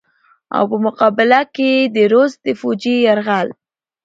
[0.55, 3.47] او په مقابله کښې ئې د روس فوجي يرغل